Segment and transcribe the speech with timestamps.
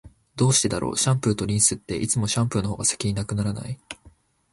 [0.35, 3.77] どうしてだろう、シャンプーとリンスって、いつもシャンプーの方が先に無くならない？